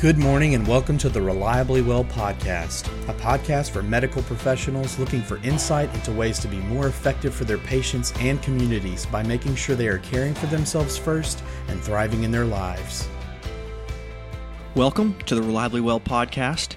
[0.00, 5.20] Good morning and welcome to the Reliably Well podcast, a podcast for medical professionals looking
[5.20, 9.56] for insight into ways to be more effective for their patients and communities by making
[9.56, 13.10] sure they are caring for themselves first and thriving in their lives.
[14.74, 16.76] Welcome to the Reliably Well podcast.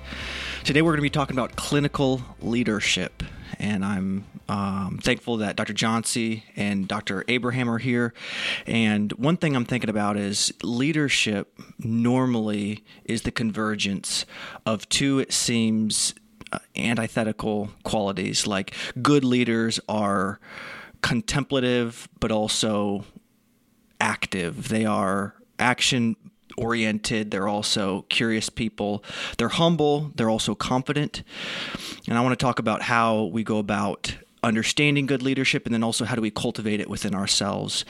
[0.66, 3.24] Today we're going to be talking about clinical leadership,
[3.58, 5.74] and I'm um, thankful that Dr.
[5.74, 7.24] Johnsey and Dr.
[7.28, 8.14] Abraham are here.
[8.68, 14.26] And one thing I'm thinking about is leadership normally is the convergence
[14.66, 16.14] of two, it seems,
[16.52, 18.46] uh, antithetical qualities.
[18.46, 20.40] Like good leaders are
[21.02, 23.06] contemplative, but also
[24.00, 24.70] active.
[24.70, 26.16] They are action
[26.58, 27.32] oriented.
[27.32, 29.04] They're also curious people.
[29.38, 30.12] They're humble.
[30.16, 31.24] They're also confident.
[32.08, 35.84] And I want to talk about how we go about understanding good leadership and then
[35.84, 37.86] also how do we cultivate it within ourselves.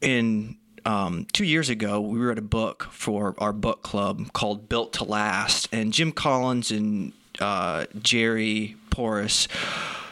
[0.00, 4.92] In um, two years ago, we read a book for our book club called Built
[4.94, 9.48] to Last, and Jim Collins and uh, Jerry Porras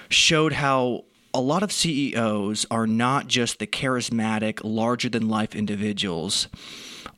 [0.08, 6.48] showed how a lot of CEOs are not just the charismatic, larger than life individuals.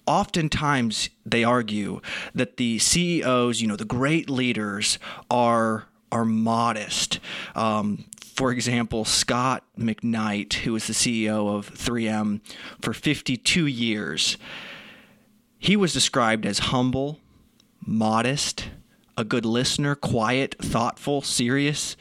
[0.06, 2.00] Oftentimes, they argue
[2.34, 4.98] that the CEOs, you know, the great leaders,
[5.31, 7.21] are are modest.
[7.55, 8.05] Um,
[8.35, 12.41] for example, Scott McKnight, who was the CEO of 3M
[12.83, 14.37] for 52 years,
[15.59, 17.19] he was described as humble,
[17.84, 18.69] modest,
[19.17, 21.97] a good listener, quiet, thoughtful, serious.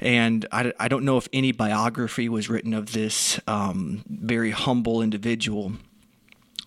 [0.00, 5.02] And I, I don't know if any biography was written of this um, very humble
[5.02, 5.72] individual.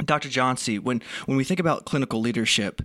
[0.04, 0.30] Dr.
[0.30, 2.82] Johnsey, when, when we think about clinical leadership,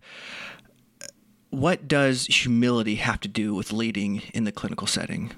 [1.55, 5.33] what does humility have to do with leading in the clinical setting?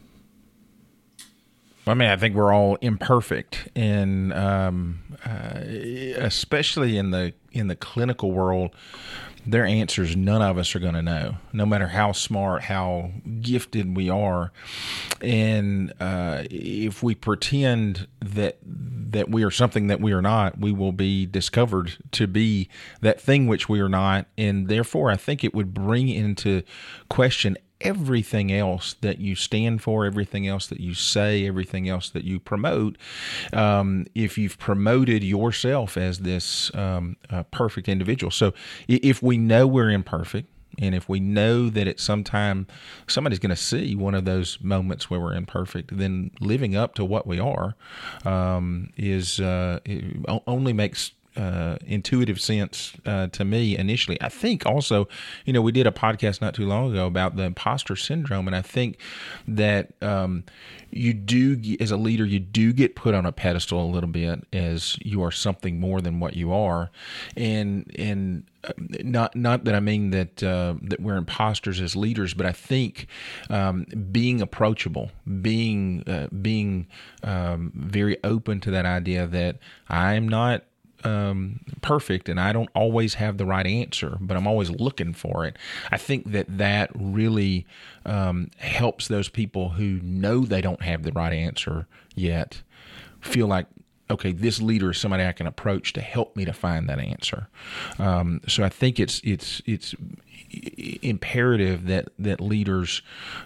[1.86, 5.60] I mean, I think we're all imperfect, and um, uh,
[6.16, 8.70] especially in the in the clinical world,
[9.46, 13.96] their answers none of us are going to know, no matter how smart, how gifted
[13.96, 14.52] we are.
[15.22, 20.72] And uh, if we pretend that that we are something that we are not, we
[20.72, 22.68] will be discovered to be
[23.00, 24.26] that thing which we are not.
[24.36, 26.62] And therefore, I think it would bring into
[27.08, 32.24] question everything else that you stand for, everything else that you say, everything else that
[32.24, 32.96] you promote,
[33.52, 38.30] um, if you've promoted yourself as this um, uh, perfect individual.
[38.30, 38.54] So
[38.88, 40.48] if we know we're imperfect,
[40.78, 42.66] and if we know that at some time
[43.06, 47.04] somebody's going to see one of those moments where we're imperfect, then living up to
[47.04, 47.74] what we are
[48.24, 49.80] um, is uh,
[50.46, 54.20] only makes uh, intuitive sense uh, to me initially.
[54.20, 55.08] I think also,
[55.44, 58.56] you know, we did a podcast not too long ago about the imposter syndrome, and
[58.56, 58.98] I think
[59.46, 60.44] that um,
[60.90, 64.44] you do, as a leader, you do get put on a pedestal a little bit
[64.52, 66.90] as you are something more than what you are,
[67.36, 68.72] and and uh,
[69.04, 73.06] not not that I mean that uh, that we're imposters as leaders, but I think
[73.50, 75.10] um, being approachable,
[75.42, 76.86] being uh, being
[77.22, 79.58] um, very open to that idea that
[79.88, 80.64] I am not
[81.06, 85.44] um, perfect and I don't always have the right answer, but I'm always looking for
[85.44, 85.56] it.
[85.90, 87.66] I think that that really
[88.04, 92.62] um, helps those people who know they don't have the right answer yet
[93.20, 93.66] feel like
[94.08, 97.48] okay, this leader is somebody I can approach to help me to find that answer.
[97.98, 99.94] Um, so I think it's it's it's
[101.02, 103.02] imperative that that leaders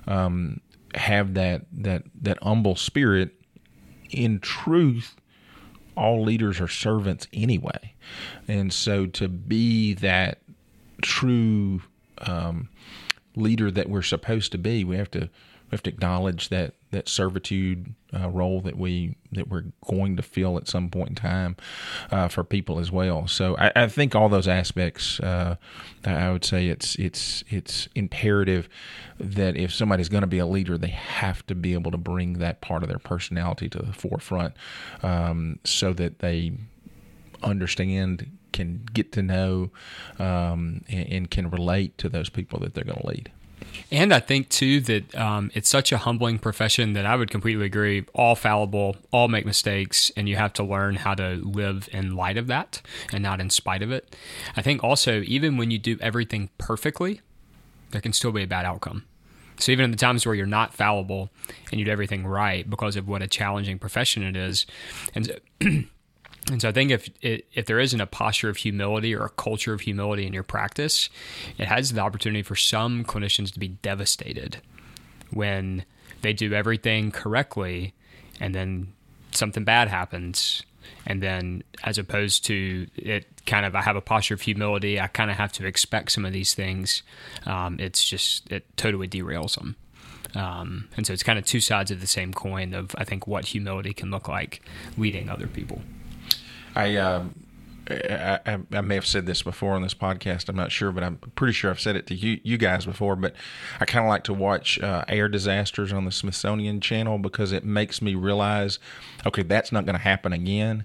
[0.06, 0.60] um,
[0.94, 3.34] have that that that humble spirit.
[4.10, 5.19] In truth,
[5.96, 7.94] all leaders are servants anyway.
[8.48, 10.38] And so to be that
[11.02, 11.82] true
[12.18, 12.68] um,
[13.36, 15.30] leader that we're supposed to be, we have to
[15.70, 20.22] we have to acknowledge that that servitude uh, role that we that we're going to
[20.22, 21.56] fill at some point in time
[22.10, 23.28] uh, for people as well.
[23.28, 25.56] So I, I think all those aspects, uh,
[26.04, 28.68] I would say it's it's it's imperative
[29.18, 32.34] that if somebody's going to be a leader, they have to be able to bring
[32.34, 34.54] that part of their personality to the forefront,
[35.02, 36.52] um, so that they
[37.42, 39.70] understand, can get to know,
[40.18, 43.30] um, and, and can relate to those people that they're going to lead.
[43.90, 47.66] And I think too that um, it's such a humbling profession that I would completely
[47.66, 48.04] agree.
[48.14, 52.36] All fallible, all make mistakes, and you have to learn how to live in light
[52.36, 52.82] of that
[53.12, 54.14] and not in spite of it.
[54.56, 57.20] I think also even when you do everything perfectly,
[57.90, 59.04] there can still be a bad outcome.
[59.58, 61.30] So even in the times where you're not fallible
[61.70, 64.66] and you do everything right because of what a challenging profession it is,
[65.14, 65.40] and
[66.50, 69.72] And so I think if if there isn't a posture of humility or a culture
[69.72, 71.08] of humility in your practice,
[71.58, 74.60] it has the opportunity for some clinicians to be devastated
[75.30, 75.84] when
[76.22, 77.94] they do everything correctly
[78.40, 78.92] and then
[79.30, 80.64] something bad happens
[81.06, 85.00] And then, as opposed to it, kind of, I have a posture of humility.
[85.00, 87.02] I kind of have to expect some of these things.
[87.46, 89.76] Um, it's just it totally derails them.
[90.34, 93.26] Um, and so it's kind of two sides of the same coin of I think
[93.26, 94.62] what humility can look like
[94.96, 95.82] leading other people.
[96.74, 97.24] I, uh,
[97.90, 100.48] I, I, may have said this before on this podcast.
[100.48, 103.16] I'm not sure, but I'm pretty sure I've said it to you, you guys before.
[103.16, 103.34] But
[103.80, 107.64] I kind of like to watch uh, air disasters on the Smithsonian Channel because it
[107.64, 108.78] makes me realize,
[109.26, 110.84] okay, that's not going to happen again.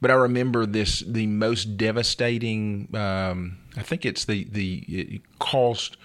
[0.00, 2.88] But I remember this the most devastating.
[2.94, 5.96] Um, I think it's the the it cost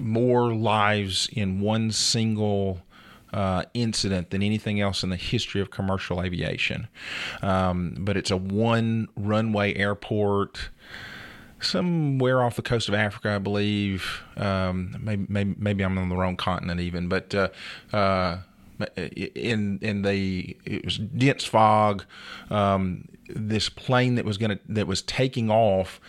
[0.00, 2.80] more lives in one single
[3.34, 6.86] uh, incident than anything else in the history of commercial aviation.
[7.42, 10.70] Um, but it's a one runway airport
[11.60, 14.22] somewhere off the coast of Africa, I believe.
[14.36, 17.48] Um, maybe, maybe, maybe I'm on the wrong continent even, but uh,
[17.92, 18.38] uh,
[19.34, 22.04] in in the it was dense fog.
[22.50, 26.00] Um, this plane that was gonna that was taking off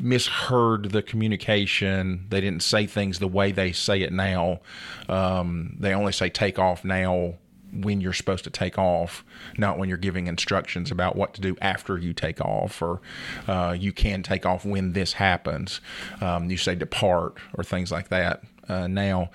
[0.00, 2.26] misheard the communication.
[2.28, 4.60] They didn't say things the way they say it now.
[5.08, 7.34] Um, they only say take off now
[7.72, 9.24] when you're supposed to take off,
[9.56, 13.00] not when you're giving instructions about what to do after you take off, or
[13.46, 15.80] uh, you can take off when this happens.
[16.20, 19.30] Um, you say depart or things like that uh, now,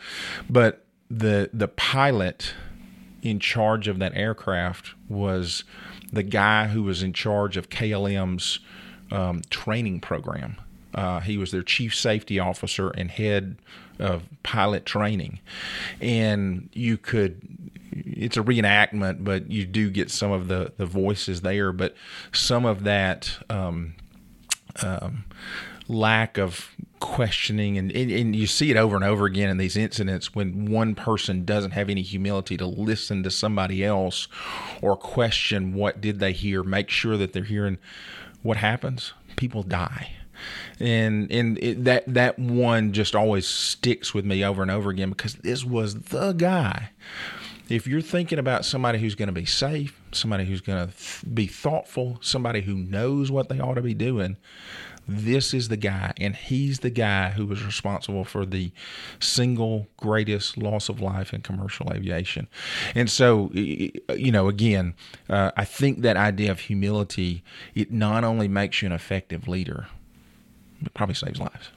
[0.49, 2.53] but the the pilot
[3.21, 5.63] in charge of that aircraft was
[6.11, 8.59] the guy who was in charge of KLM's
[9.11, 10.57] um, training program.
[10.93, 13.57] Uh, he was their chief safety officer and head
[13.99, 15.39] of pilot training.
[15.99, 17.41] And you could,
[17.91, 21.71] it's a reenactment, but you do get some of the, the voices there.
[21.73, 21.95] But
[22.31, 23.95] some of that um,
[24.81, 25.25] um,
[25.87, 29.77] lack of questioning, and, and, and you see it over and over again in these
[29.77, 34.27] incidents when one person doesn't have any humility to listen to somebody else
[34.81, 37.77] or question what did they hear, make sure that they're hearing
[38.45, 39.13] what happens?
[39.35, 40.11] People die.
[40.79, 45.09] And and it, that that one just always sticks with me over and over again
[45.09, 46.91] because this was the guy.
[47.69, 51.33] If you're thinking about somebody who's going to be safe somebody who's going to th-
[51.33, 54.37] be thoughtful somebody who knows what they ought to be doing
[55.07, 58.71] this is the guy, and he's the guy who was responsible for the
[59.19, 62.47] single greatest loss of life in commercial aviation.
[62.95, 64.95] And so, you know, again,
[65.29, 67.43] uh, I think that idea of humility
[67.73, 69.87] it not only makes you an effective leader,
[70.81, 71.69] it probably saves lives.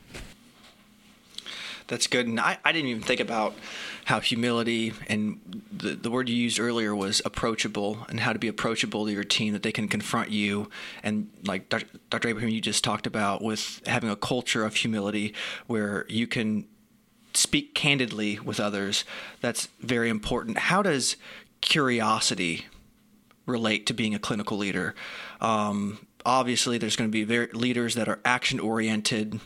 [1.88, 2.26] That's good.
[2.26, 3.54] And I, I didn't even think about
[4.04, 8.46] how humility and the, the word you used earlier was approachable and how to be
[8.46, 10.70] approachable to your team that they can confront you.
[11.02, 11.86] And like Dr.
[12.10, 12.28] Dr.
[12.28, 15.34] Abraham, you just talked about with having a culture of humility
[15.66, 16.66] where you can
[17.32, 19.04] speak candidly with others.
[19.40, 20.58] That's very important.
[20.58, 21.16] How does
[21.62, 22.66] curiosity
[23.46, 24.94] relate to being a clinical leader?
[25.40, 29.40] Um, obviously, there's going to be very, leaders that are action oriented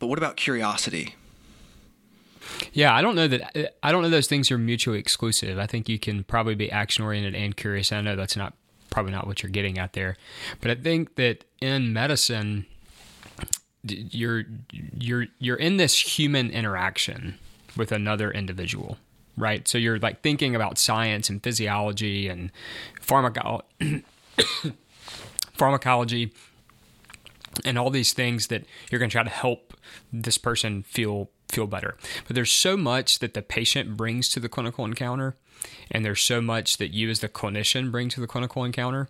[0.00, 1.14] but what about curiosity?
[2.72, 5.58] Yeah, I don't know that I don't know those things are mutually exclusive.
[5.58, 7.92] I think you can probably be action oriented and curious.
[7.92, 8.54] I know that's not
[8.90, 10.16] probably not what you're getting at there,
[10.60, 12.66] but I think that in medicine,
[13.82, 17.38] you're you're you're in this human interaction
[17.76, 18.98] with another individual,
[19.36, 19.68] right?
[19.68, 22.50] So you're like thinking about science and physiology and
[23.00, 23.62] pharmaco-
[25.52, 26.32] pharmacology
[27.64, 29.69] and all these things that you're going to try to help
[30.12, 31.96] this person feel feel better.
[32.26, 35.36] But there's so much that the patient brings to the clinical encounter
[35.90, 39.08] and there's so much that you as the clinician bring to the clinical encounter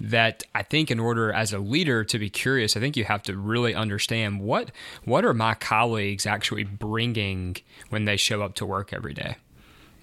[0.00, 3.22] that I think in order as a leader to be curious, I think you have
[3.24, 4.70] to really understand what
[5.04, 7.56] what are my colleagues actually bringing
[7.90, 9.36] when they show up to work every day.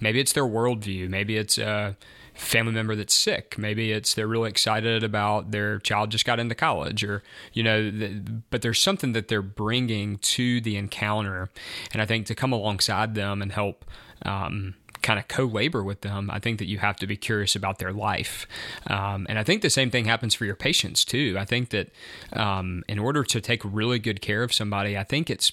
[0.00, 1.08] Maybe it's their worldview.
[1.08, 1.94] Maybe it's uh,
[2.34, 3.56] family member that's sick.
[3.58, 7.22] Maybe it's they're really excited about their child just got into college, or
[7.52, 8.08] you know, the,
[8.50, 11.50] but there's something that they're bringing to the encounter,
[11.92, 13.84] and I think to come alongside them and help.
[14.24, 17.80] Um, kind of co-labor with them i think that you have to be curious about
[17.80, 18.46] their life
[18.86, 21.88] um, and i think the same thing happens for your patients too i think that
[22.34, 25.50] um, in order to take really good care of somebody i think it's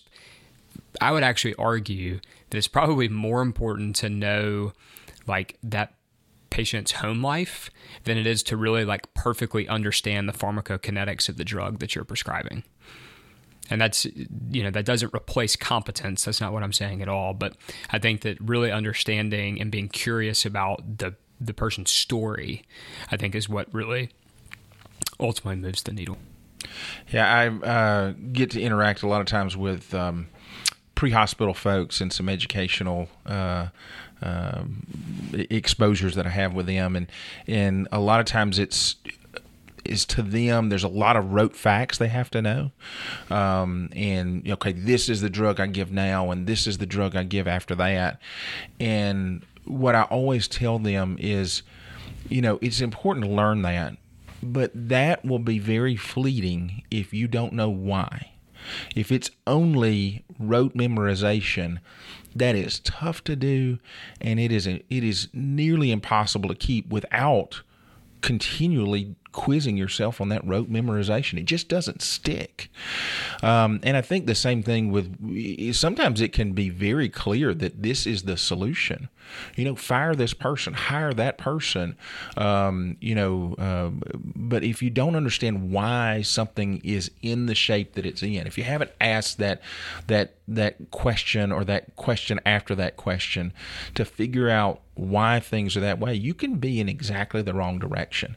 [1.02, 2.20] i would actually argue
[2.52, 4.72] that it's probably more important to know
[5.26, 5.94] like that
[6.50, 7.70] patient's home life
[8.04, 12.04] than it is to really like perfectly understand the pharmacokinetics of the drug that you're
[12.04, 12.64] prescribing.
[13.70, 14.06] And that's,
[14.50, 16.26] you know, that doesn't replace competence.
[16.26, 17.34] That's not what I'm saying at all.
[17.34, 17.56] But
[17.92, 22.64] I think that really understanding and being curious about the, the person's story,
[23.12, 24.10] I think is what really
[25.20, 26.18] ultimately moves the needle.
[27.10, 30.30] Yeah, I uh, get to interact a lot of times with um,
[30.96, 33.68] pre-hospital folks and some educational uh,
[34.22, 34.86] um,
[35.34, 37.08] exposures that I have with them, and
[37.48, 38.96] and a lot of times it's
[39.86, 42.72] is to them there's a lot of rote facts they have to know.
[43.30, 47.16] Um, and okay this is the drug i give now and this is the drug
[47.16, 48.20] i give after that.
[48.80, 51.64] And what i always tell them is
[52.28, 53.96] you know it's important to learn that
[54.42, 58.32] but that will be very fleeting if you don't know why.
[58.96, 61.80] If it's only rote memorization
[62.40, 63.78] that is tough to do
[64.22, 67.62] and it is it is nearly impossible to keep without
[68.22, 71.40] continually quizzing yourself on that rote memorization.
[71.40, 72.70] It just doesn't stick.
[73.44, 77.82] Um, and I think the same thing with sometimes it can be very clear that
[77.84, 79.10] this is the solution.
[79.56, 81.96] You know, fire this person, hire that person.
[82.36, 83.92] Um, you know, uh,
[84.36, 88.58] but if you don't understand why something is in the shape that it's in, if
[88.58, 89.62] you haven't asked that
[90.08, 93.54] that that question or that question after that question
[93.94, 97.80] to figure out why things are that way, you can be in exactly the wrong
[97.80, 98.36] direction.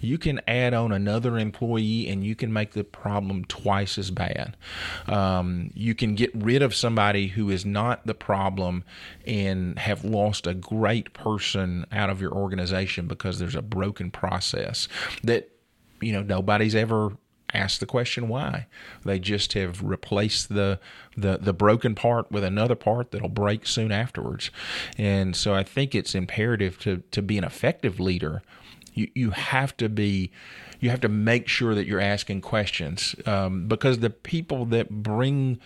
[0.00, 4.56] You can add on another employee and you can make the problem twice as bad.
[5.06, 8.84] Um, you can get rid of somebody who is not the problem
[9.26, 14.88] and have lost a great person out of your organization because there's a broken process
[15.22, 15.50] that
[16.00, 17.16] you know nobody's ever
[17.54, 18.66] ask the question why.
[19.04, 20.80] They just have replaced the,
[21.16, 24.50] the the broken part with another part that'll break soon afterwards.
[24.98, 28.42] And so I think it's imperative to to be an effective leader.
[28.94, 30.30] You you have to be
[30.80, 35.58] you have to make sure that you're asking questions um, because the people that bring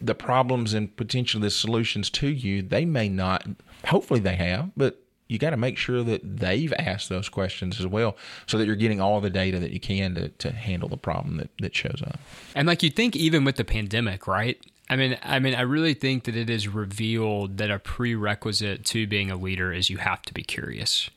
[0.00, 3.46] the problems and potentially the solutions to you, they may not.
[3.86, 5.00] Hopefully, they have, but
[5.30, 8.74] you got to make sure that they've asked those questions as well so that you're
[8.74, 12.02] getting all the data that you can to, to handle the problem that, that shows
[12.04, 12.18] up.
[12.54, 14.60] And like you think even with the pandemic, right?
[14.90, 19.06] I mean, I mean, I really think that it is revealed that a prerequisite to
[19.06, 21.10] being a leader is you have to be curious.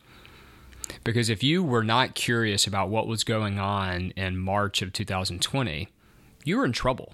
[1.04, 5.90] Because if you were not curious about what was going on in March of 2020,
[6.44, 7.14] you were in trouble.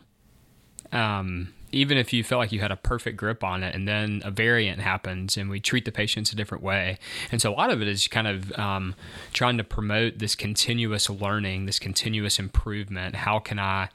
[0.92, 4.22] Um, even if you felt like you had a perfect grip on it and then
[4.26, 6.98] a variant happens and we treat the patients a different way.
[7.32, 8.96] And so a lot of it is kind of um,
[9.34, 13.16] trying to promote this continuous learning this continuous improvement.
[13.16, 13.90] How can i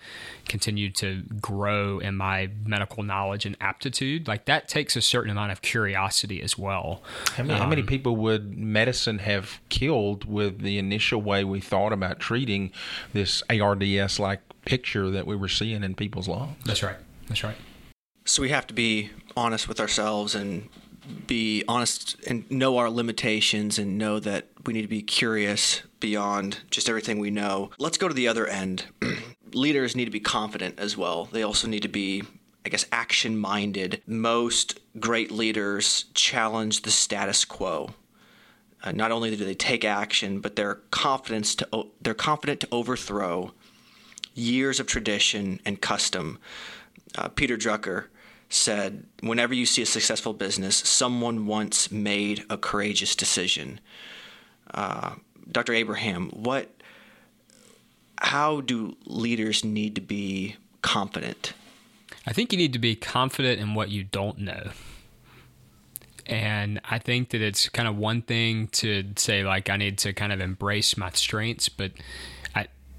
[0.48, 4.28] continue to grow in my medical knowledge and aptitude?
[4.28, 7.02] Like that takes a certain amount of curiosity as well.
[7.36, 11.44] How many, um, how many um, people would medicine have killed with the initial way
[11.44, 12.72] we thought about treating
[13.12, 16.56] this ARDS like picture that we were seeing in people's lungs?
[16.64, 16.96] That's right
[17.28, 17.56] that's right.
[18.24, 20.68] So we have to be honest with ourselves and
[21.26, 26.60] be honest and know our limitations and know that we need to be curious beyond
[26.70, 27.70] just everything we know.
[27.78, 28.86] Let's go to the other end.
[29.52, 31.26] Leaders need to be confident as well.
[31.26, 32.22] They also need to be
[32.64, 34.02] I guess action minded.
[34.06, 37.90] Most great leaders challenge the status quo.
[38.82, 43.52] Uh, not only do they take action, but they're confident to they're confident to overthrow
[44.34, 46.38] years of tradition and custom
[47.16, 48.06] uh, Peter Drucker
[48.48, 53.80] said, Whenever you see a successful business, someone once made a courageous decision.
[54.72, 55.16] Uh,
[55.50, 55.74] Dr.
[55.74, 56.70] Abraham, what,
[58.18, 61.52] how do leaders need to be confident?
[62.26, 64.70] I think you need to be confident in what you don't know.
[66.26, 70.14] And I think that it's kind of one thing to say, like, I need to
[70.14, 71.92] kind of embrace my strengths, but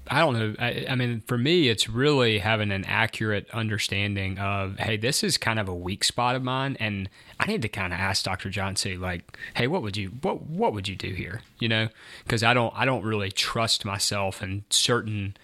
[0.08, 0.54] I don't know.
[0.58, 5.36] I, I, mean, for me, it's really having an accurate understanding of, hey, this is
[5.36, 7.08] kind of a weak spot of mine, and
[7.40, 8.50] I need to kind of ask Dr.
[8.50, 11.42] Johnson, like, hey, what would you what what would you do here?
[11.58, 11.88] You know,
[12.24, 15.36] because I don't I don't really trust myself in certain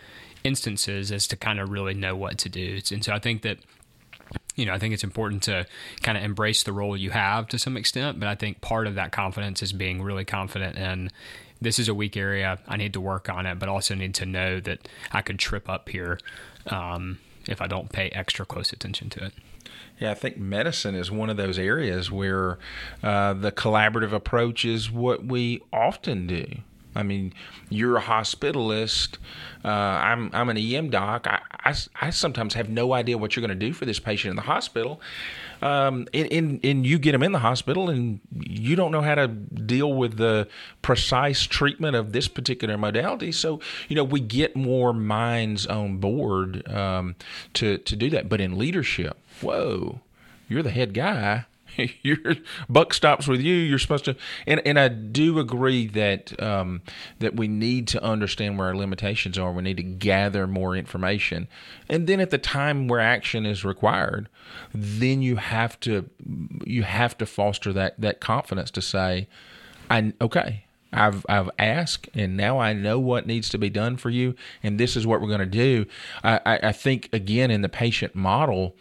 [0.44, 3.58] instances as to kind of really know what to do, and so I think that
[4.54, 5.66] you know, I think it's important to
[6.02, 8.94] kind of embrace the role you have to some extent, but I think part of
[8.96, 11.10] that confidence is being really confident in
[11.62, 12.58] this is a weak area.
[12.66, 15.68] I need to work on it, but also need to know that I could trip
[15.68, 16.18] up here
[16.66, 19.32] um, if I don't pay extra close attention to it.
[19.98, 22.58] Yeah, I think medicine is one of those areas where
[23.02, 26.46] uh, the collaborative approach is what we often do.
[26.94, 27.32] I mean,
[27.70, 29.16] you're a hospitalist.
[29.64, 31.26] Uh, I'm I'm an EM doc.
[31.26, 34.30] I, I, I sometimes have no idea what you're going to do for this patient
[34.30, 35.00] in the hospital,
[35.62, 39.28] um, and, and, you get them in the hospital and you don't know how to
[39.28, 40.48] deal with the
[40.82, 43.30] precise treatment of this particular modality.
[43.30, 47.14] So, you know, we get more minds on board um,
[47.54, 48.28] to, to do that.
[48.28, 50.00] But in leadership, whoa,
[50.48, 51.46] you're the head guy
[52.02, 52.18] your
[52.68, 53.54] buck stops with you.
[53.54, 56.82] You're supposed to, and and I do agree that um,
[57.18, 59.52] that we need to understand where our limitations are.
[59.52, 61.48] We need to gather more information,
[61.88, 64.28] and then at the time where action is required,
[64.74, 66.08] then you have to
[66.64, 69.28] you have to foster that that confidence to say,
[69.90, 70.64] I okay.
[70.94, 74.78] I've I've asked, and now I know what needs to be done for you, and
[74.78, 75.86] this is what we're going to do.
[76.22, 78.76] I, I, I think again in the patient model,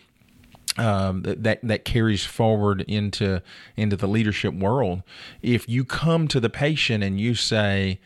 [0.77, 3.41] um, that that carries forward into
[3.75, 5.03] into the leadership world.
[5.41, 7.99] If you come to the patient and you say,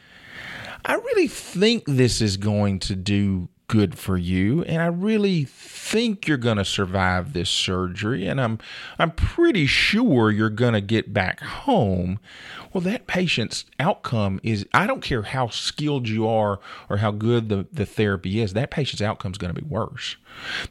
[0.84, 6.28] "I really think this is going to do good for you and I really think
[6.28, 8.60] you're going to survive this surgery and I'm
[9.00, 12.20] I'm pretty sure you're going to get back home
[12.76, 17.48] well that patient's outcome is I don't care how skilled you are or how good
[17.48, 20.18] the the therapy is that patient's outcome is going to be worse.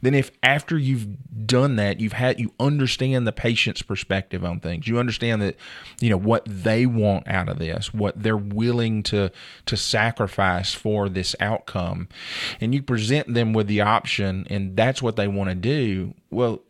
[0.03, 1.07] Than if after you've
[1.47, 5.55] done that you've had you understand the patient's perspective on things you understand that
[5.99, 9.31] you know what they want out of this what they're willing to
[9.65, 12.07] to sacrifice for this outcome
[12.61, 16.61] and you present them with the option and that's what they want to do well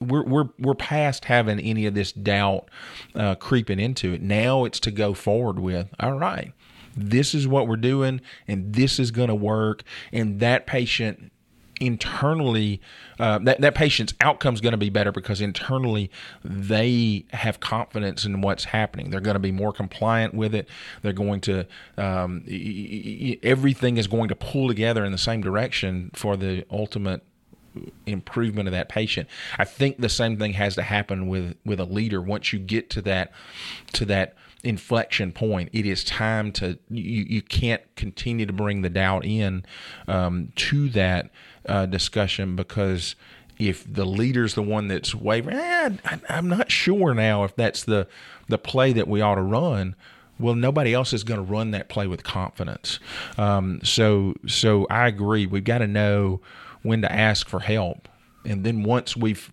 [0.00, 2.68] we're we're we're past having any of this doubt
[3.14, 4.22] uh, creeping into it.
[4.22, 5.88] Now it's to go forward with.
[5.98, 6.52] All right,
[6.96, 9.82] this is what we're doing, and this is going to work.
[10.12, 11.32] And that patient
[11.80, 12.78] internally
[13.18, 16.10] uh, that that patient's outcome is going to be better because internally
[16.44, 19.10] they have confidence in what's happening.
[19.10, 20.68] They're going to be more compliant with it.
[21.02, 22.44] They're going to um,
[23.42, 27.22] everything is going to pull together in the same direction for the ultimate
[28.06, 29.28] improvement of that patient.
[29.58, 32.90] I think the same thing has to happen with with a leader once you get
[32.90, 33.32] to that
[33.92, 38.90] to that inflection point it is time to you, you can't continue to bring the
[38.90, 39.64] doubt in
[40.06, 41.30] um, to that
[41.66, 43.14] uh, discussion because
[43.58, 47.84] if the leader's the one that's wavering eh, I, i'm not sure now if that's
[47.84, 48.06] the
[48.48, 49.96] the play that we ought to run
[50.40, 52.98] well, nobody else is going to run that play with confidence.
[53.36, 55.46] Um, so, so I agree.
[55.46, 56.40] We've got to know
[56.82, 58.08] when to ask for help.
[58.44, 59.50] And then once we've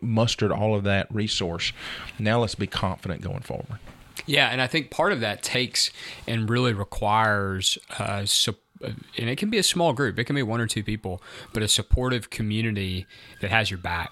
[0.00, 1.72] mustered all of that resource,
[2.18, 3.78] now let's be confident going forward.
[4.26, 5.90] Yeah, and I think part of that takes
[6.26, 10.42] and really requires uh, support and it can be a small group, it can be
[10.42, 13.06] one or two people, but a supportive community
[13.40, 14.10] that has your back.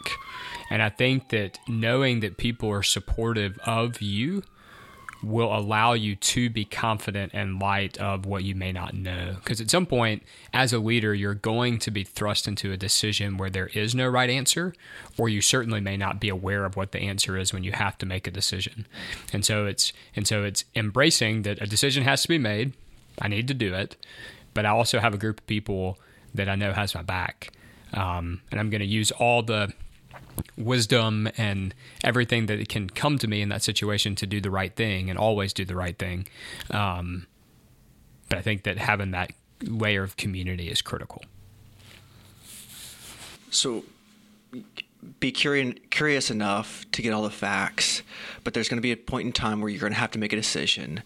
[0.70, 4.44] And I think that knowing that people are supportive of you
[5.22, 9.34] will allow you to be confident in light of what you may not know.
[9.36, 13.36] Because at some point, as a leader, you're going to be thrust into a decision
[13.36, 14.74] where there is no right answer,
[15.18, 17.98] or you certainly may not be aware of what the answer is when you have
[17.98, 18.86] to make a decision.
[19.32, 22.72] And so it's and so it's embracing that a decision has to be made.
[23.20, 23.96] I need to do it,
[24.54, 25.98] but I also have a group of people
[26.34, 27.52] that I know has my back,
[27.92, 29.72] um, and I'm going to use all the
[30.56, 34.74] wisdom and everything that can come to me in that situation to do the right
[34.74, 36.26] thing and always do the right thing.
[36.70, 37.26] Um,
[38.28, 41.24] but I think that having that layer of community is critical.
[43.50, 43.84] So
[45.18, 48.02] be curious, curious enough to get all the facts,
[48.44, 50.18] but there's going to be a point in time where you're going to have to
[50.18, 51.02] make a decision.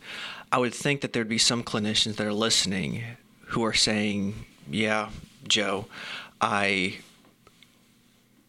[0.52, 3.02] I would think that there'd be some clinicians that are listening
[3.48, 5.10] who are saying, "Yeah,
[5.46, 5.86] Joe,
[6.40, 6.98] I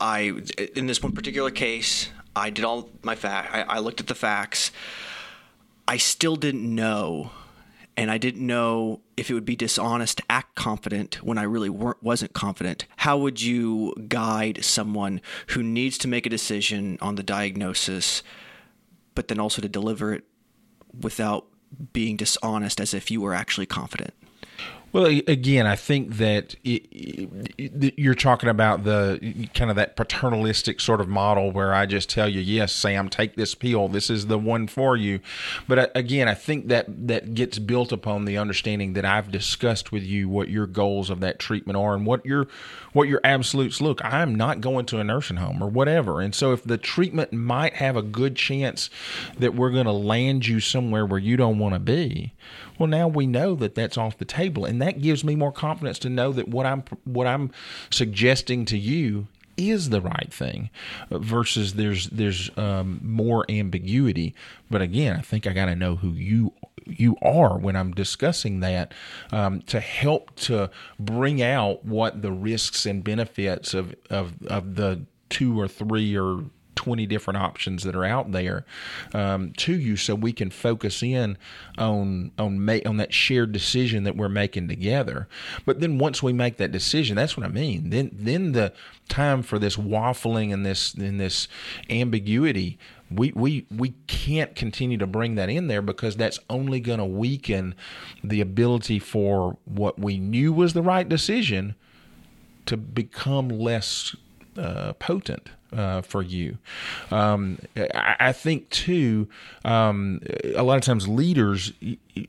[0.06, 0.34] I
[0.76, 3.54] in this one particular case, I did all my fact.
[3.54, 4.72] I, I looked at the facts.
[5.88, 7.32] I still didn't know,
[7.98, 11.72] and I didn't know if it would be dishonest to act confident when I really
[11.72, 12.86] weren't wasn't confident.
[12.98, 18.22] How would you guide someone who needs to make a decision on the diagnosis,
[19.15, 20.24] but then also to deliver it
[21.02, 21.48] without
[21.94, 24.13] being dishonest as if you were actually confident?
[24.93, 26.86] Well, again, I think that it,
[27.58, 32.10] it, you're talking about the kind of that paternalistic sort of model where I just
[32.10, 33.89] tell you, yes, Sam, take this pill.
[33.89, 35.19] This is the one for you.
[35.67, 39.91] But uh, again, I think that that gets built upon the understanding that I've discussed
[39.91, 42.48] with you what your goals of that treatment are and what your
[42.93, 44.00] what your absolutes look.
[44.06, 46.21] I'm not going to a nursing home or whatever.
[46.21, 48.89] And so if the treatment might have a good chance
[49.38, 52.34] that we're going to land you somewhere where you don't want to be,
[52.78, 56.00] well, now we know that that's off the table, and that gives me more confidence
[56.00, 57.52] to know that what I'm what I'm
[57.89, 60.69] suggesting to you is the right thing
[61.10, 64.36] versus there's there's um, more ambiguity.
[64.69, 66.54] But again i think i got to know who you
[66.86, 68.93] you are when i'm discussing that
[69.32, 70.69] um, to help to
[71.00, 76.43] bring out what the risks and benefits of of, of the two or three or
[76.86, 78.63] 20 different options that are out there
[79.12, 81.36] um, to you so we can focus in
[81.80, 85.28] on on ma- on that shared decision that we're making together.
[85.65, 87.89] But then once we make that decision that's what I mean.
[87.89, 88.71] Then then the
[89.10, 91.48] time for this waffling and this and this
[91.89, 92.78] ambiguity
[93.10, 97.06] we we we can't continue to bring that in there because that's only going to
[97.06, 97.74] weaken
[98.24, 101.74] the ability for what we knew was the right decision
[102.67, 104.15] to become less
[104.58, 106.58] uh, potent uh, for you.
[107.12, 109.28] Um, I, I, think too.
[109.63, 110.21] Um,
[110.56, 111.73] a lot of times, leaders,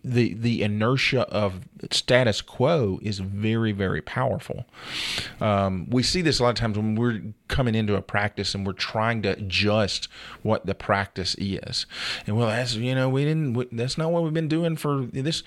[0.02, 4.64] the the inertia of status quo is very very powerful.
[5.40, 8.66] Um, we see this a lot of times when we're coming into a practice and
[8.66, 10.08] we're trying to adjust
[10.42, 11.86] what the practice is.
[12.26, 13.54] And well, that's you know we didn't.
[13.54, 15.42] We, that's not what we've been doing for this.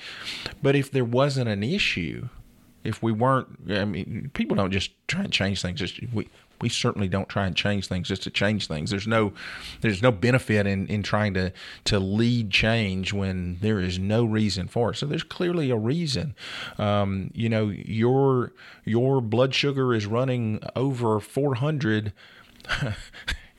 [0.62, 2.30] But if there wasn't an issue
[2.84, 5.82] if we weren't, I mean, people don't just try and change things.
[6.13, 6.30] We
[6.62, 8.89] we certainly don't try and change things just to change things.
[8.89, 9.34] There's no
[9.82, 11.52] there's no benefit in, in trying to
[11.86, 14.95] to lead change when there is no reason for it.
[14.98, 16.36] So there's clearly a reason.
[16.78, 18.54] Um, you know, your
[18.86, 22.13] your blood sugar is running over 400.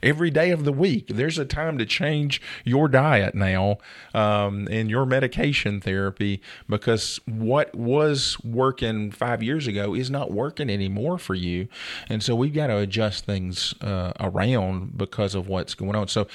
[0.03, 1.09] every day of the week.
[1.09, 3.79] There's a time to change your diet now
[4.15, 10.71] um, and your medication therapy because what was working five years ago is not working
[10.71, 11.69] anymore for you.
[12.09, 16.09] And so we've got to adjust things uh, around because of what's going on.
[16.09, 16.27] So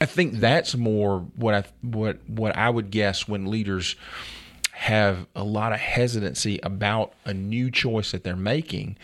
[0.00, 3.96] I think that's more what I what what I would guess when leaders
[4.82, 8.96] have a lot of hesitancy about a new choice that they're making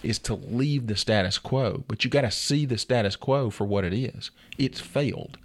[0.00, 1.82] is to leave the status quo.
[1.88, 4.30] But you got to see the status quo for what it is.
[4.58, 5.36] It's failed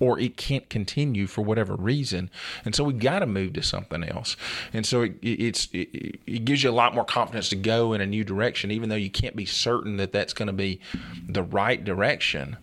[0.00, 2.30] or it can't continue for whatever reason.
[2.64, 4.34] And so we got to move to something else.
[4.72, 8.00] And so it, it's it, it, gives you a lot more confidence to go in
[8.00, 10.80] a new direction, even though you can't be certain that that's going to be
[11.28, 12.56] the right direction.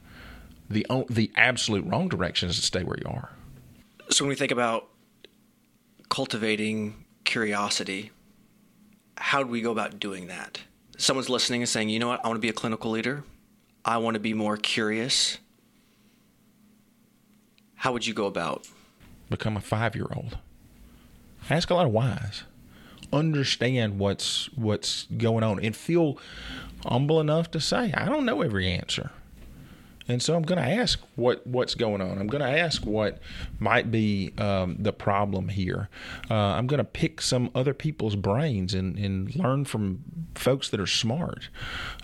[0.67, 3.29] The the absolute wrong direction is to stay where you are.
[4.09, 4.87] So when we think about
[6.11, 8.11] cultivating curiosity,
[9.15, 10.59] how do we go about doing that?
[10.97, 13.23] Someone's listening and saying, you know what, I want to be a clinical leader.
[13.85, 15.37] I want to be more curious.
[17.75, 18.67] How would you go about?
[19.29, 20.37] Become a five year old.
[21.49, 22.43] Ask a lot of whys.
[23.13, 26.17] Understand what's what's going on and feel
[26.85, 29.11] humble enough to say, I don't know every answer.
[30.11, 32.19] And so I'm going to ask what what's going on.
[32.19, 33.19] I'm going to ask what
[33.59, 35.87] might be um, the problem here.
[36.29, 40.03] Uh, I'm going to pick some other people's brains and, and learn from
[40.35, 41.47] folks that are smart.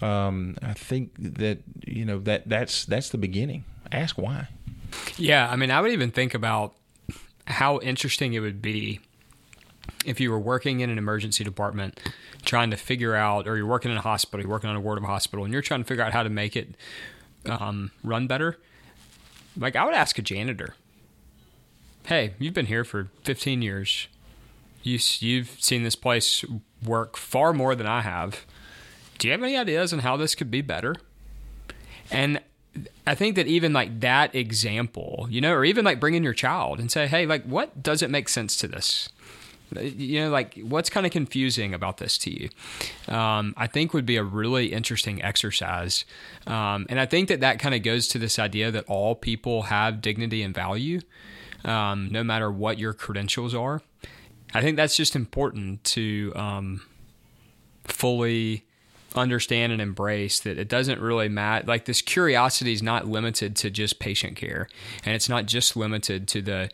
[0.02, 3.66] Um, I think that you know that that's that's the beginning.
[3.92, 4.48] Ask why.
[5.18, 6.76] Yeah, I mean, I would even think about
[7.46, 9.02] how interesting it would be
[10.06, 12.00] if you were working in an emergency department
[12.46, 14.98] trying to figure out, or you're working in a hospital, you're working on a ward
[14.98, 16.76] of a hospital, and you're trying to figure out how to make it
[17.48, 18.58] um, run better,
[19.58, 20.76] like I would ask a janitor,
[22.06, 24.08] "Hey, you've been here for 15 years.
[24.84, 26.46] You you've seen this place
[26.84, 28.46] work far more than I have.
[29.18, 30.96] Do you have any ideas on how this could be better?"
[32.10, 32.42] And
[33.06, 36.80] I think that even like that example, you know, or even like bringing your child
[36.80, 39.10] and say, "Hey, like what doesn't make sense to this?"
[39.76, 42.50] You know, like what's kind of confusing about this to you?
[43.14, 46.06] Um, I think would be a really interesting exercise.
[46.46, 49.64] Um, and I think that that kind of goes to this idea that all people
[49.64, 51.02] have dignity and value,
[51.66, 53.82] um, no matter what your credentials are.
[54.54, 56.82] I think that's just important to um,
[57.84, 58.64] fully
[59.16, 61.66] understand and embrace that it doesn't really matter.
[61.66, 64.70] Like this curiosity is not limited to just patient care,
[65.04, 66.70] and it's not just limited to the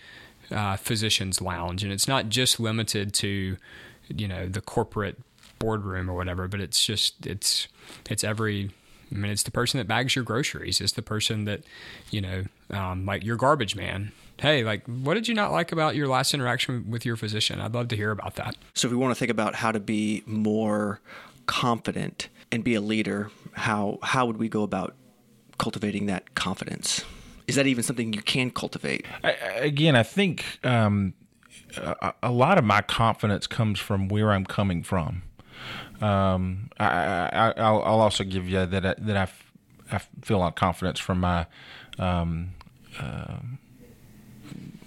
[0.54, 3.58] uh, physician's lounge, and it's not just limited to
[4.14, 5.20] you know the corporate
[5.60, 7.68] boardroom or whatever, but it's just it's
[8.10, 8.72] it's every.
[9.12, 10.82] I mean, it's the person that bags your groceries.
[10.82, 11.62] It's the person that,
[12.10, 14.12] you know, um, like your garbage man.
[14.40, 17.62] Hey, like, what did you not like about your last interaction with your physician?
[17.62, 18.56] I'd love to hear about that.
[18.74, 21.00] So, if we want to think about how to be more
[21.46, 24.96] confident and be a leader, how how would we go about
[25.60, 27.06] cultivating that confidence?
[27.48, 29.06] Is that even something you can cultivate?
[29.24, 31.14] I, again, I think um,
[31.78, 35.24] a, a, lot of my confidence comes from where I'm coming from.
[36.02, 40.56] Um, I, will also give you that I, that I, I feel a lot of
[40.56, 41.46] confidence from my
[42.00, 42.52] um,
[43.00, 43.38] uh,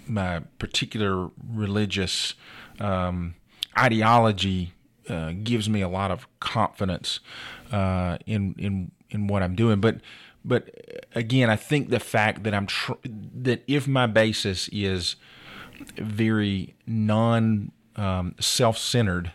[0.07, 2.33] my particular religious
[2.79, 3.35] um,
[3.77, 4.73] ideology
[5.09, 7.19] uh, gives me a lot of confidence
[7.71, 10.01] uh, in in in what I'm doing, but
[10.43, 10.69] but
[11.15, 15.15] again, I think the fact that I'm tr- that if my basis is
[15.97, 19.31] very non um, self centered,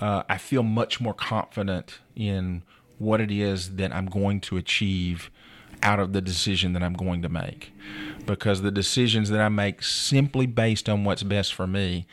[0.00, 2.62] uh, I feel much more confident in
[2.98, 5.30] what it is that I'm going to achieve
[5.82, 7.72] out of the decision that I'm going to make
[8.26, 12.06] because the decisions that I make simply based on what's best for me,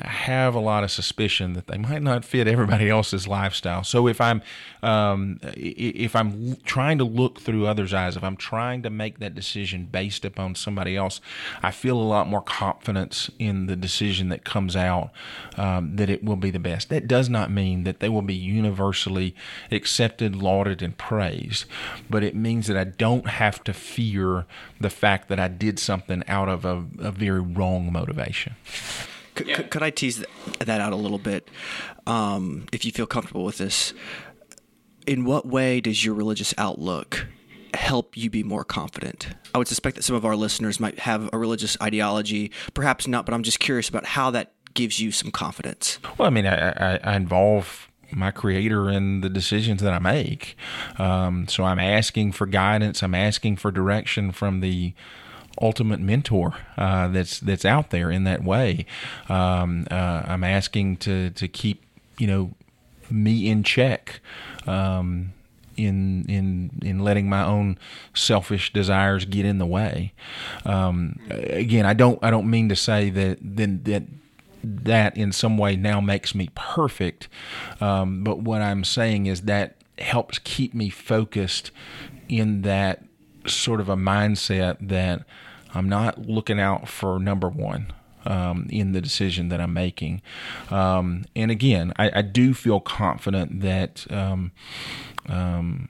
[0.00, 3.84] I have a lot of suspicion that they might not fit everybody else's lifestyle.
[3.84, 4.42] So if I'm
[4.82, 9.34] um, if I'm trying to look through others' eyes, if I'm trying to make that
[9.34, 11.20] decision based upon somebody else,
[11.62, 15.10] I feel a lot more confidence in the decision that comes out
[15.56, 16.88] um, that it will be the best.
[16.88, 19.34] That does not mean that they will be universally
[19.70, 21.66] accepted, lauded, and praised,
[22.08, 24.46] but it means that I don't have to fear
[24.80, 28.54] the fact that I did something out of a, a very wrong motivation.
[29.34, 29.56] Could, yeah.
[29.56, 30.24] could, could, I tease
[30.58, 31.48] that out a little bit,
[32.06, 33.94] um, if you feel comfortable with this?
[35.06, 37.26] In what way does your religious outlook
[37.74, 39.28] help you be more confident?
[39.54, 43.24] I would suspect that some of our listeners might have a religious ideology, perhaps not,
[43.24, 45.98] but I'm just curious about how that gives you some confidence.
[46.18, 50.56] Well, I mean, I, I, I involve my creator in the decisions that I make.
[50.98, 53.02] Um, so I'm asking for guidance.
[53.02, 54.94] I'm asking for direction from the
[55.60, 58.86] ultimate mentor uh, that's that's out there in that way.
[59.28, 61.82] Um, uh, I'm asking to to keep
[62.18, 62.52] you know
[63.10, 64.20] me in check.
[64.66, 65.32] Um,
[65.76, 67.78] in in in letting my own
[68.14, 70.12] selfish desires get in the way.
[70.64, 74.02] Um, again, I don't I don't mean to say that then that
[74.62, 77.28] that in some way now makes me perfect,
[77.80, 81.70] um, but what I'm saying is that helps keep me focused
[82.28, 83.04] in that
[83.46, 85.24] sort of a mindset that
[85.74, 87.92] I'm not looking out for number one.
[88.26, 90.20] Um, in the decision that I'm making.
[90.70, 94.52] Um, and again, I, I, do feel confident that um,
[95.26, 95.88] um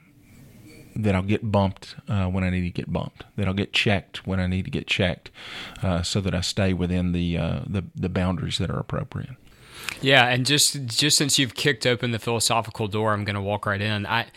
[0.95, 3.25] that I'll get bumped uh, when I need to get bumped.
[3.35, 5.31] That I'll get checked when I need to get checked,
[5.81, 9.35] uh, so that I stay within the, uh, the the boundaries that are appropriate.
[10.01, 13.65] Yeah, and just just since you've kicked open the philosophical door, I'm going to walk
[13.65, 14.05] right in.
[14.05, 14.27] I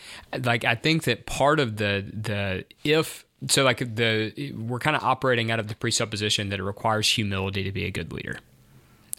[0.43, 5.03] like I think that part of the the if so like the we're kind of
[5.03, 8.39] operating out of the presupposition that it requires humility to be a good leader.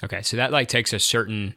[0.05, 1.55] Okay, so that like takes a certain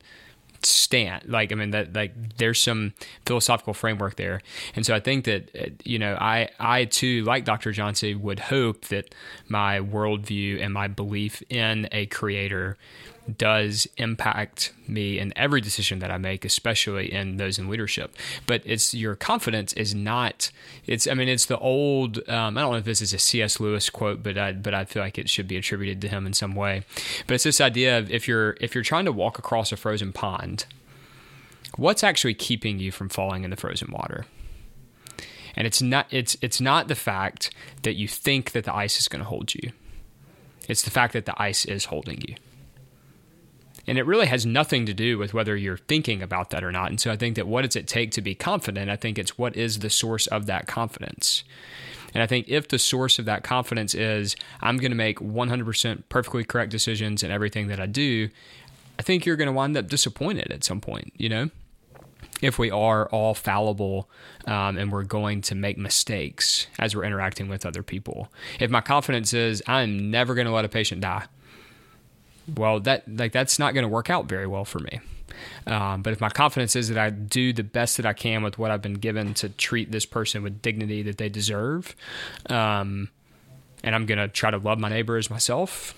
[0.65, 2.93] stand like i mean that like there's some
[3.25, 4.41] philosophical framework there.
[4.75, 8.39] And so i think that uh, you know i i too like dr johnson would
[8.39, 9.13] hope that
[9.47, 12.77] my worldview and my belief in a creator
[13.37, 18.15] does impact me in every decision that I make, especially in those in leadership.
[18.47, 20.51] But it's your confidence is not.
[20.85, 22.17] It's I mean it's the old.
[22.29, 23.59] Um, I don't know if this is a C.S.
[23.59, 26.33] Lewis quote, but I but I feel like it should be attributed to him in
[26.33, 26.83] some way.
[27.27, 30.13] But it's this idea of if you're if you're trying to walk across a frozen
[30.13, 30.65] pond,
[31.75, 34.25] what's actually keeping you from falling in the frozen water?
[35.55, 37.51] And it's not it's it's not the fact
[37.83, 39.71] that you think that the ice is going to hold you.
[40.67, 42.35] It's the fact that the ice is holding you.
[43.87, 46.89] And it really has nothing to do with whether you're thinking about that or not.
[46.89, 48.89] And so I think that what does it take to be confident?
[48.89, 51.43] I think it's what is the source of that confidence.
[52.13, 56.03] And I think if the source of that confidence is I'm going to make 100%
[56.09, 58.29] perfectly correct decisions in everything that I do,
[58.97, 61.49] I think you're going to wind up disappointed at some point, you know?
[62.41, 64.09] If we are all fallible
[64.45, 68.29] um, and we're going to make mistakes as we're interacting with other people.
[68.59, 71.25] If my confidence is I'm never going to let a patient die,
[72.57, 74.99] well, that like that's not going to work out very well for me.
[75.67, 78.57] Um, but if my confidence is that I do the best that I can with
[78.57, 81.95] what I've been given to treat this person with dignity that they deserve,
[82.49, 83.09] um,
[83.83, 85.93] and I'm going to try to love my neighbor as myself,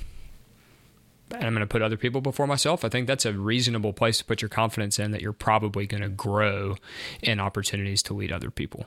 [1.32, 4.18] and I'm going to put other people before myself, I think that's a reasonable place
[4.20, 6.76] to put your confidence in that you're probably going to grow
[7.22, 8.86] in opportunities to lead other people.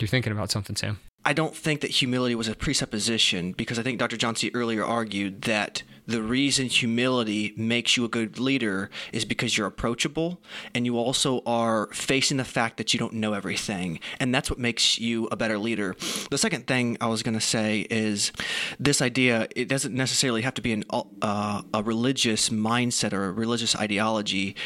[0.00, 0.98] You're thinking about something, Sam?
[1.24, 4.16] I don't think that humility was a presupposition because I think Dr.
[4.16, 4.50] John C.
[4.52, 10.40] earlier argued that the reason humility makes you a good leader is because you're approachable
[10.74, 14.00] and you also are facing the fact that you don't know everything.
[14.20, 15.96] And that's what makes you a better leader.
[16.30, 18.32] The second thing I was going to say is
[18.78, 20.84] this idea it doesn't necessarily have to be an,
[21.22, 24.56] uh, a religious mindset or a religious ideology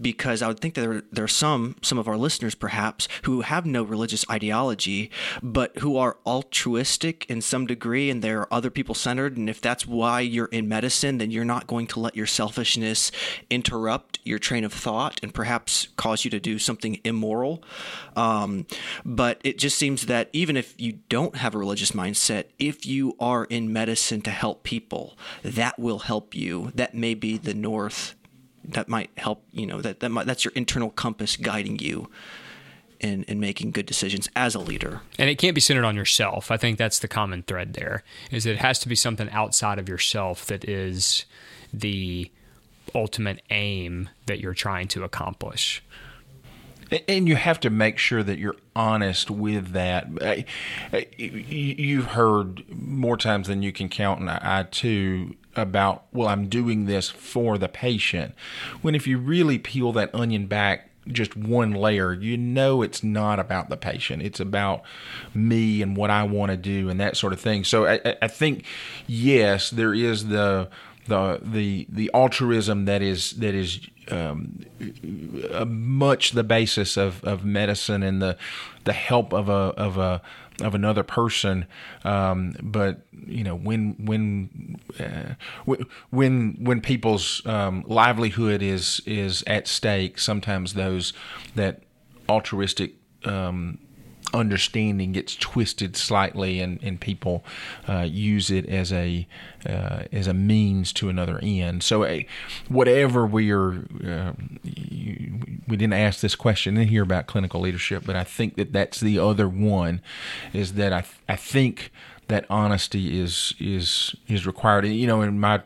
[0.00, 3.42] because I would think that there, there are some, some of our listeners perhaps, who
[3.42, 5.10] have no religious ideology
[5.42, 9.36] but who are altruistic in some degree and they're other people centered.
[9.36, 13.12] And if that's why you're in medicine, then you're not going to let your selfishness
[13.50, 17.62] interrupt your train of thought and perhaps cause you to do something immoral.
[18.16, 18.66] Um,
[19.04, 23.16] but it just seems that even if you don't have a religious mindset, if you
[23.20, 26.72] are in medicine to help people, that will help you.
[26.74, 28.15] That may be the north.
[28.68, 29.44] That might help.
[29.52, 32.10] You know that that might, that's your internal compass guiding you
[33.00, 35.02] in, in making good decisions as a leader.
[35.18, 36.50] And it can't be centered on yourself.
[36.50, 39.78] I think that's the common thread there is that it has to be something outside
[39.78, 41.24] of yourself that is
[41.72, 42.30] the
[42.94, 45.82] ultimate aim that you're trying to accomplish.
[47.08, 50.08] and you have to make sure that you're honest with that.
[51.18, 56.86] You've heard more times than you can count, and I too, about, well, I'm doing
[56.86, 58.34] this for the patient.
[58.82, 63.38] When if you really peel that onion back just one layer, you know it's not
[63.38, 64.22] about the patient.
[64.22, 64.82] It's about
[65.34, 67.64] me and what I want to do and that sort of thing.
[67.64, 68.64] So I, I think,
[69.06, 70.68] yes, there is the
[71.06, 74.64] the the the altruism that is that is um,
[75.66, 78.36] much the basis of, of medicine and the
[78.84, 80.22] the help of a of a
[80.60, 81.66] of another person.
[82.04, 85.34] Um, but you know when when uh,
[86.10, 91.12] when when people's um, livelihood is is at stake, sometimes those
[91.54, 91.82] that
[92.28, 93.78] altruistic um,
[94.36, 97.44] understanding gets twisted slightly, and, and people
[97.88, 99.26] uh, use it as a
[99.68, 101.82] uh, as a means to another end.
[101.82, 102.20] So, uh,
[102.68, 104.32] whatever we are, uh,
[104.64, 109.00] we didn't ask this question in here about clinical leadership, but I think that that's
[109.00, 110.00] the other one,
[110.52, 111.90] is that I I think
[112.28, 114.84] that honesty is is is required.
[114.84, 115.62] And, you know, in my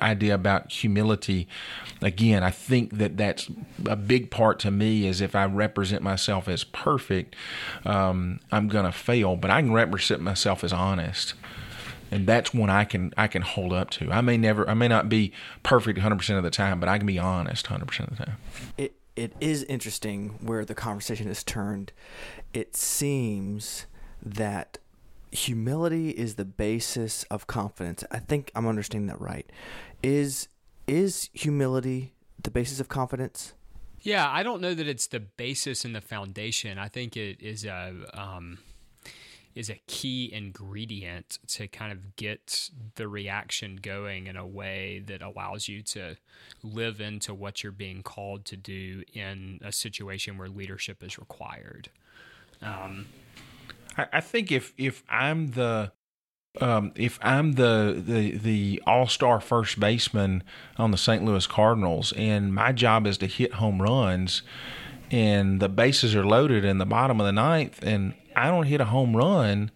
[0.00, 1.48] idea about humility,
[2.00, 3.50] again, I think that that's
[3.86, 5.06] a big part to me.
[5.06, 7.34] Is if I represent myself as perfect,
[7.84, 9.36] um, I'm gonna fail.
[9.36, 11.34] But I can represent myself as honest.
[12.10, 14.12] And that's one I can I can hold up to.
[14.12, 15.32] I may never I may not be
[15.64, 18.36] perfect 100% of the time, but I can be honest 100% of the time.
[18.78, 21.92] It it is interesting where the conversation has turned.
[22.52, 23.86] It seems
[24.22, 24.78] that
[25.34, 28.04] humility is the basis of confidence.
[28.10, 29.50] I think I'm understanding that right.
[30.02, 30.48] Is
[30.86, 33.54] is humility the basis of confidence?
[34.00, 36.78] Yeah, I don't know that it's the basis and the foundation.
[36.78, 38.58] I think it is a um,
[39.54, 45.22] is a key ingredient to kind of get the reaction going in a way that
[45.22, 46.16] allows you to
[46.62, 51.88] live into what you're being called to do in a situation where leadership is required.
[52.62, 53.06] Um,
[53.96, 55.92] I, I think if if I'm the
[56.60, 60.42] um, if I'm the the the all star first baseman
[60.76, 61.24] on the St.
[61.24, 64.42] Louis Cardinals, and my job is to hit home runs,
[65.10, 68.80] and the bases are loaded in the bottom of the ninth, and I don't hit
[68.80, 69.70] a home run,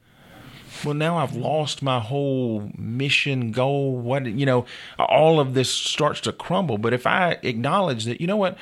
[0.85, 3.97] well, now I've lost my whole mission, goal.
[3.97, 4.67] What you know,
[4.99, 6.79] all of this starts to crumble.
[6.79, 8.57] But if I acknowledge that, you know what,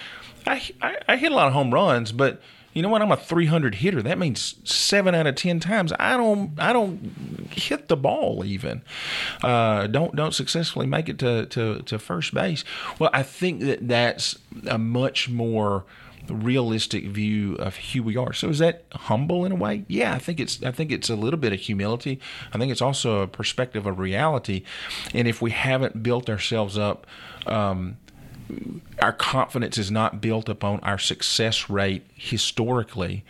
[0.47, 2.41] I I, I hit a lot of home runs, but
[2.77, 3.01] you know what?
[3.01, 4.03] I'm a 300 hitter.
[4.03, 8.83] That means seven out of ten times I don't I don't hit the ball even.
[9.43, 12.65] Uh, don't don't successfully make it to, to to first base.
[12.99, 14.37] Well, I think that that's
[14.67, 15.87] a much more
[16.29, 18.35] realistic view of who we are.
[18.35, 19.87] So is that humble in a way?
[19.89, 22.21] Yeah, I think it's I think it's a little bit of humility.
[22.53, 24.65] I think it's also a perspective of reality.
[25.15, 27.07] And if we haven't built ourselves up
[27.47, 27.97] um,
[29.01, 33.25] our confidence is not built upon our success rate historically,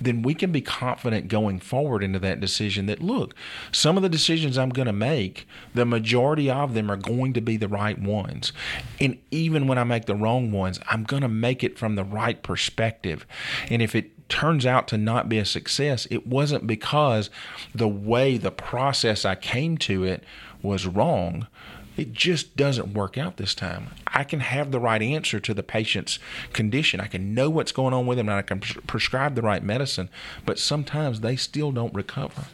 [0.00, 3.34] then we can be confident going forward into that decision that, look,
[3.70, 7.40] some of the decisions I'm going to make, the majority of them are going to
[7.40, 8.52] be the right ones.
[9.00, 12.04] And even when I make the wrong ones, I'm going to make it from the
[12.04, 13.26] right perspective.
[13.68, 17.30] And if it turns out to not be a success, it wasn't because
[17.74, 20.24] the way, the process I came to it
[20.62, 21.46] was wrong
[21.96, 23.88] it just doesn't work out this time.
[24.06, 26.18] I can have the right answer to the patient's
[26.52, 27.00] condition.
[27.00, 30.08] I can know what's going on with them and I can prescribe the right medicine,
[30.46, 32.44] but sometimes they still don't recover.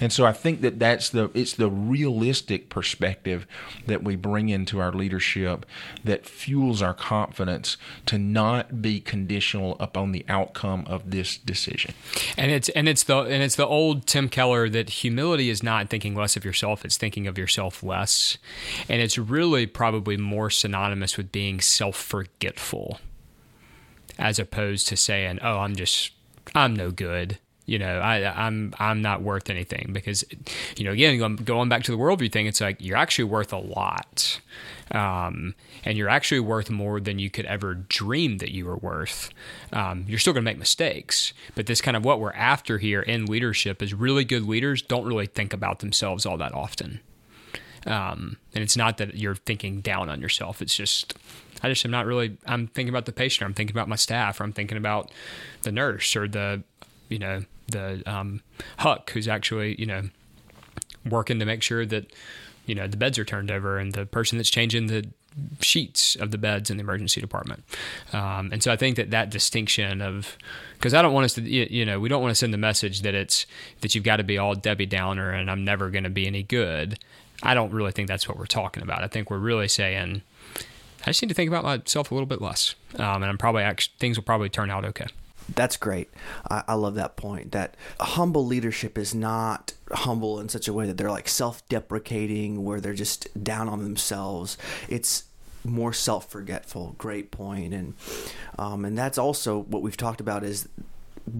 [0.00, 3.46] And so I think that that's the it's the realistic perspective
[3.86, 5.66] that we bring into our leadership
[6.02, 11.94] that fuels our confidence to not be conditional upon the outcome of this decision.
[12.36, 15.88] And it's and it's the and it's the old Tim Keller that humility is not
[15.88, 18.38] thinking less of yourself, it's thinking of yourself less.
[18.88, 22.98] And it's really probably more synonymous with being self forgetful
[24.18, 26.12] as opposed to saying, oh, I'm just,
[26.54, 27.38] I'm no good.
[27.66, 30.22] You know, I, I'm I'm not worth anything because,
[30.76, 33.58] you know, again going back to the worldview thing, it's like you're actually worth a
[33.58, 34.38] lot,
[34.90, 39.30] um, and you're actually worth more than you could ever dream that you were worth.
[39.72, 43.00] Um, you're still going to make mistakes, but this kind of what we're after here
[43.00, 47.00] in leadership is really good leaders don't really think about themselves all that often.
[47.86, 50.62] Um, and it's not that you're thinking down on yourself.
[50.62, 51.14] It's just,
[51.62, 53.96] I just am not really, I'm thinking about the patient, or I'm thinking about my
[53.96, 55.10] staff, or I'm thinking about
[55.62, 56.62] the nurse or the,
[57.08, 58.42] you know, the um,
[58.78, 60.02] HUC who's actually, you know,
[61.08, 62.12] working to make sure that,
[62.66, 65.06] you know, the beds are turned over and the person that's changing the
[65.60, 67.64] sheets of the beds in the emergency department.
[68.12, 70.38] Um, and so I think that that distinction of,
[70.74, 73.02] because I don't want us to, you know, we don't want to send the message
[73.02, 73.46] that it's
[73.80, 76.42] that you've got to be all Debbie Downer and I'm never going to be any
[76.42, 76.98] good.
[77.42, 79.02] I don't really think that's what we're talking about.
[79.02, 80.22] I think we're really saying,
[81.02, 83.62] I just need to think about myself a little bit less, um, and I'm probably
[83.62, 85.06] actually, things will probably turn out okay.
[85.54, 86.08] That's great.
[86.50, 87.52] I, I love that point.
[87.52, 92.64] That humble leadership is not humble in such a way that they're like self deprecating,
[92.64, 94.56] where they're just down on themselves.
[94.88, 95.24] It's
[95.64, 96.94] more self forgetful.
[96.98, 97.74] Great point.
[97.74, 97.94] And,
[98.58, 100.68] um, and that's also what we've talked about is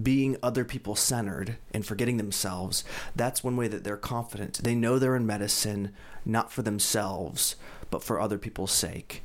[0.01, 2.83] being other people centered and forgetting themselves,
[3.15, 4.63] that's one way that they're confident.
[4.63, 5.93] They know they're in medicine
[6.25, 7.55] not for themselves,
[7.89, 9.23] but for other people's sake.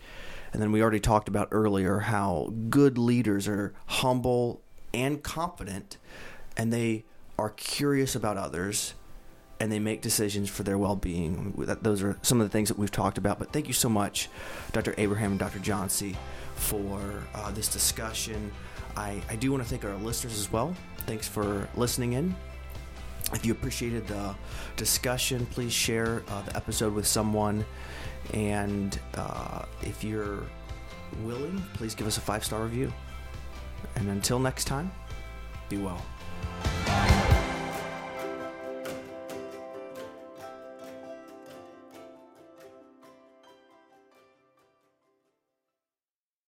[0.53, 4.61] And then we already talked about earlier how good leaders are humble
[4.93, 5.97] and confident,
[6.57, 7.05] and they
[7.39, 8.95] are curious about others
[9.61, 11.53] and they make decisions for their well-being.
[11.83, 13.39] Those are some of the things that we've talked about.
[13.39, 14.31] But thank you so much,
[14.73, 14.95] Dr.
[14.97, 15.59] Abraham and Dr.
[15.59, 16.17] Johnsey,
[16.55, 16.99] for
[17.35, 18.53] uh, this discussion.
[18.97, 20.75] I, I do want to thank our listeners as well.
[20.99, 22.35] Thanks for listening in.
[23.33, 24.35] If you appreciated the
[24.77, 27.65] discussion, please share uh, the episode with someone.
[28.35, 30.43] And uh, if you're
[31.23, 32.93] willing, please give us a five star review.
[33.97, 34.91] And until next time,
[35.69, 36.03] be well.